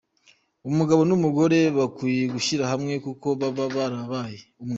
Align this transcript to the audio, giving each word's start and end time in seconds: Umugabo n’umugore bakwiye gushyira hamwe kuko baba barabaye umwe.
Umugabo 0.69 1.01
n’umugore 1.09 1.59
bakwiye 1.77 2.23
gushyira 2.33 2.63
hamwe 2.71 2.93
kuko 3.05 3.27
baba 3.39 3.65
barabaye 3.75 4.39
umwe. 4.61 4.69